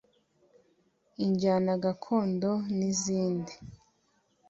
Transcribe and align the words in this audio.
injyana 1.25 1.71
gakondo 1.83 2.51
n’izindi 2.77 3.53